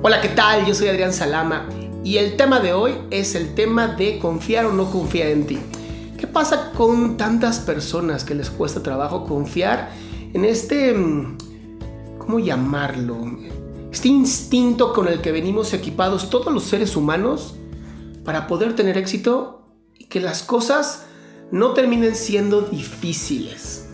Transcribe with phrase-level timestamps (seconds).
[0.00, 0.64] Hola, ¿qué tal?
[0.64, 1.68] Yo soy Adrián Salama
[2.04, 5.58] y el tema de hoy es el tema de confiar o no confiar en ti.
[6.16, 9.90] ¿Qué pasa con tantas personas que les cuesta trabajo confiar
[10.32, 11.38] en este, mm,
[12.16, 13.16] ¿cómo llamarlo?
[13.90, 17.56] Este instinto con el que venimos equipados todos los seres humanos
[18.24, 19.66] para poder tener éxito
[19.98, 21.06] y que las cosas
[21.50, 23.88] no terminen siendo difíciles.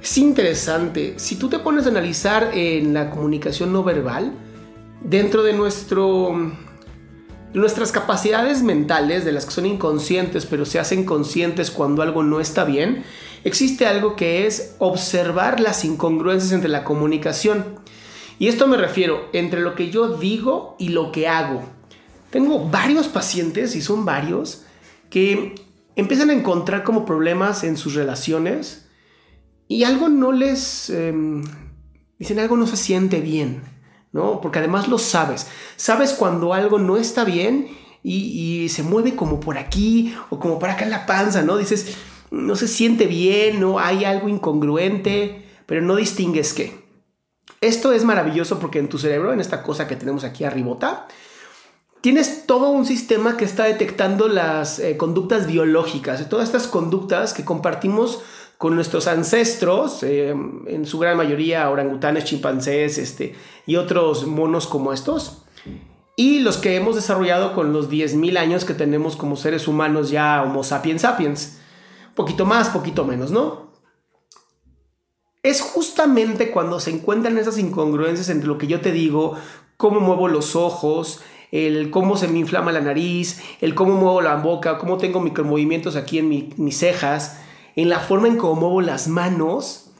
[0.00, 4.32] Es interesante, si tú te pones a analizar en la comunicación no verbal,
[5.02, 6.52] dentro de nuestro
[7.54, 12.40] nuestras capacidades mentales, de las que son inconscientes, pero se hacen conscientes cuando algo no
[12.40, 13.04] está bien,
[13.44, 17.64] existe algo que es observar las incongruencias entre la comunicación.
[18.38, 21.62] Y esto me refiero entre lo que yo digo y lo que hago.
[22.30, 24.64] Tengo varios pacientes, y son varios,
[25.10, 25.54] que
[25.96, 28.86] empiezan a encontrar como problemas en sus relaciones
[29.66, 30.90] y algo no les...
[30.90, 31.42] Em,
[32.18, 33.62] dicen algo no se siente bien.
[34.12, 34.40] ¿No?
[34.40, 35.48] Porque además lo sabes.
[35.76, 37.68] Sabes cuando algo no está bien
[38.02, 41.56] y, se mueve como por aquí o como por acá en la panza, ¿no?
[41.56, 41.96] Dices,
[42.30, 46.86] no se siente bien, no hay algo incongruente, pero no distingues qué.
[47.60, 51.08] Esto es maravilloso porque en tu cerebro, en esta cosa que tenemos aquí arribota,
[52.00, 57.44] tienes todo un sistema que está detectando las eh, conductas biológicas, todas estas conductas que
[57.44, 58.20] compartimos
[58.58, 63.34] con nuestros ancestros, eh, en su gran mayoría orangutanes, chimpancés este,
[63.66, 65.44] y otros monos como estos,
[66.16, 70.42] y los que hemos desarrollado con los 10.000 años que tenemos como seres humanos ya
[70.42, 71.60] Homo sapiens sapiens.
[72.16, 73.70] Poquito más, poquito menos, ¿no?
[75.44, 79.36] Es justamente cuando se encuentran esas incongruencias entre lo que yo te digo,
[79.76, 81.20] cómo muevo los ojos,
[81.52, 85.94] el cómo se me inflama la nariz, el cómo muevo la boca, cómo tengo micromovimientos
[85.94, 87.38] aquí en mis cejas,
[87.78, 89.92] en la forma en cómo muevo las manos,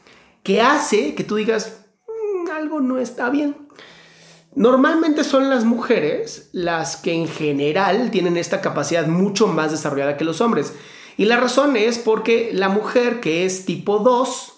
[0.43, 3.55] que hace que tú digas, mm, algo no está bien.
[4.56, 10.25] Normalmente son las mujeres las que en general tienen esta capacidad mucho más desarrollada que
[10.25, 10.72] los hombres.
[11.17, 14.55] Y la razón es porque la mujer que es tipo 2,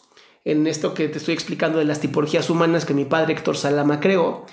[0.46, 4.00] en esto que te estoy explicando de las tipologías humanas que mi padre Héctor Salama
[4.00, 4.46] creó,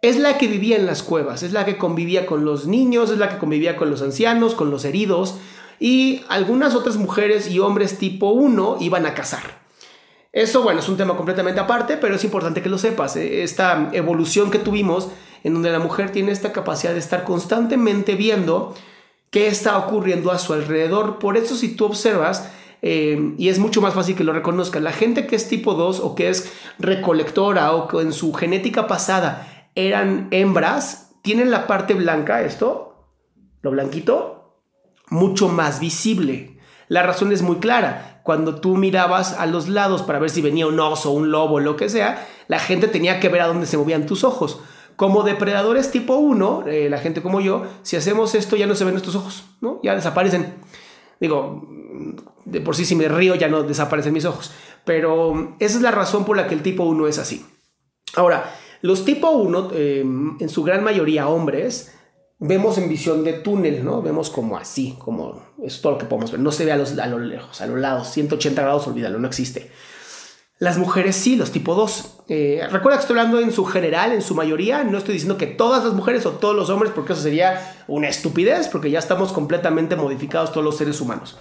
[0.00, 3.18] es la que vivía en las cuevas, es la que convivía con los niños, es
[3.18, 5.34] la que convivía con los ancianos, con los heridos,
[5.80, 9.60] y algunas otras mujeres y hombres tipo 1 iban a cazar.
[10.32, 13.16] Eso, bueno, es un tema completamente aparte, pero es importante que lo sepas.
[13.16, 15.08] Eh, esta evolución que tuvimos,
[15.42, 18.76] en donde la mujer tiene esta capacidad de estar constantemente viendo
[19.30, 21.18] qué está ocurriendo a su alrededor.
[21.18, 22.52] Por eso, si tú observas,
[22.82, 26.00] eh, y es mucho más fácil que lo reconozcas, la gente que es tipo 2
[26.00, 31.94] o que es recolectora o que en su genética pasada eran hembras, tienen la parte
[31.94, 33.06] blanca, esto,
[33.62, 34.39] lo blanquito,
[35.10, 36.56] mucho más visible.
[36.88, 38.20] La razón es muy clara.
[38.24, 41.76] Cuando tú mirabas a los lados para ver si venía un oso, un lobo, lo
[41.76, 44.60] que sea, la gente tenía que ver a dónde se movían tus ojos.
[44.96, 48.84] Como depredadores tipo 1, eh, la gente como yo, si hacemos esto ya no se
[48.84, 49.80] ven nuestros ojos, ¿no?
[49.82, 50.54] Ya desaparecen.
[51.20, 51.66] Digo,
[52.44, 54.52] de por sí si me río ya no desaparecen mis ojos.
[54.84, 57.46] Pero esa es la razón por la que el tipo 1 es así.
[58.16, 58.52] Ahora,
[58.82, 61.94] los tipo 1, eh, en su gran mayoría hombres,
[62.40, 64.02] vemos en visión de túnel, ¿no?
[64.02, 66.40] Vemos como así, como es todo lo que podemos ver.
[66.40, 69.28] No se ve a, los, a lo lejos, a los lados, 180 grados, olvídalo, no
[69.28, 69.70] existe.
[70.58, 72.24] Las mujeres sí, los tipo 2.
[72.28, 74.84] Eh, recuerda que estoy hablando en su general, en su mayoría.
[74.84, 78.08] No estoy diciendo que todas las mujeres o todos los hombres, porque eso sería una
[78.08, 81.38] estupidez, porque ya estamos completamente modificados todos los seres humanos.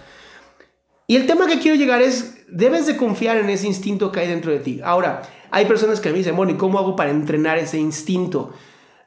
[1.08, 4.28] Y el tema que quiero llegar es, debes de confiar en ese instinto que hay
[4.28, 4.80] dentro de ti.
[4.84, 8.54] Ahora, hay personas que me dicen, bueno, ¿y cómo hago para entrenar ese instinto?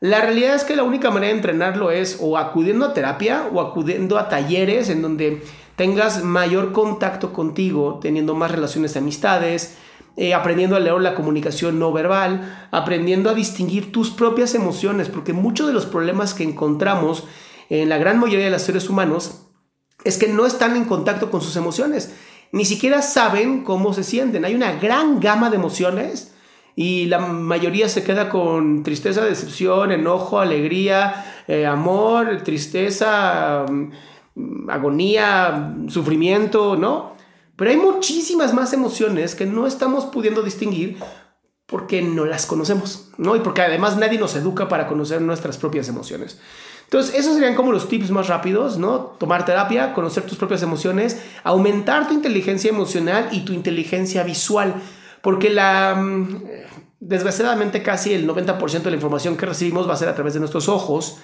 [0.02, 3.60] La realidad es que la única manera de entrenarlo es o acudiendo a terapia o
[3.60, 5.44] acudiendo a talleres en donde
[5.76, 9.76] tengas mayor contacto contigo, teniendo más relaciones de amistades,
[10.16, 15.32] eh, aprendiendo a leer la comunicación no verbal, aprendiendo a distinguir tus propias emociones, porque
[15.32, 17.22] muchos de los problemas que encontramos
[17.70, 19.42] en la gran mayoría de los seres humanos
[20.02, 22.12] es que no están en contacto con sus emociones,
[22.50, 24.44] ni siquiera saben cómo se sienten.
[24.44, 26.31] Hay una gran gama de emociones
[26.74, 35.74] y la mayoría se queda con tristeza, decepción, enojo, alegría, eh, amor, tristeza, mm, agonía,
[35.88, 37.12] sufrimiento, ¿no?
[37.56, 40.98] Pero hay muchísimas más emociones que no estamos pudiendo distinguir
[41.66, 43.36] porque no las conocemos, ¿no?
[43.36, 46.38] Y porque además nadie nos educa para conocer nuestras propias emociones.
[46.84, 49.16] Entonces, esos serían como los tips más rápidos, ¿no?
[49.18, 54.74] Tomar terapia, conocer tus propias emociones, aumentar tu inteligencia emocional y tu inteligencia visual,
[55.22, 56.42] porque la mm,
[57.00, 60.40] desgraciadamente casi el 90% de la información que recibimos va a ser a través de
[60.40, 61.18] nuestros ojos,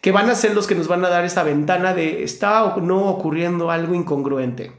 [0.00, 2.80] que van a ser los que nos van a dar esta ventana de está o
[2.80, 4.72] no ocurriendo algo incongruente.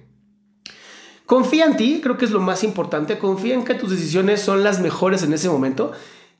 [1.26, 3.18] Confía en ti, creo que es lo más importante.
[3.18, 5.94] Confía en que tus decisiones son las mejores en ese momento.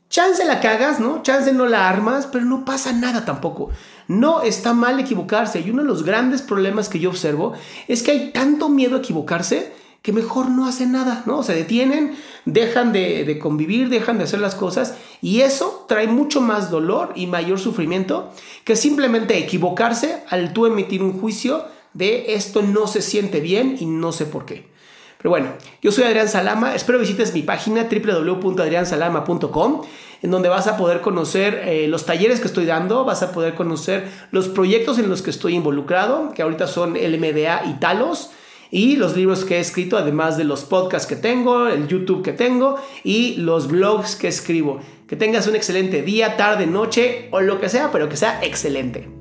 [0.10, 1.24] Chance la cagas, ¿no?
[1.24, 3.70] Chance no la armas, pero no pasa nada tampoco.
[4.10, 5.62] No está mal equivocarse.
[5.62, 7.54] Y uno de los grandes problemas que yo observo
[7.88, 11.44] es que hay tanto miedo a equivocarse que mejor no hacen nada, ¿no?
[11.44, 12.16] Se detienen,
[12.46, 17.14] dejan de, de, convivir, dejan de hacer las cosas y eso trae mucho más dolor
[17.16, 18.32] y mayor sufrimiento
[18.64, 23.86] que simplemente equivocarse al tú emitir un juicio de esto no se siente bien y
[23.86, 24.72] no sé por qué.
[25.22, 25.50] Pero bueno,
[25.84, 29.84] yo soy Adrián Salama, espero visites mi página www.adriansalama.com
[30.24, 33.54] en donde vas a poder conocer eh, los talleres que estoy dando, vas a poder
[33.54, 38.32] conocer los proyectos en los que estoy involucrado, que ahorita son LMDA y Talos,
[38.72, 42.34] y los libros que he escrito, además de los podcasts que tengo, el YouTube que
[42.34, 44.80] tengo y los blogs que escribo.
[45.08, 49.21] Que tengas un excelente día, tarde, noche o lo que sea, pero que sea excelente.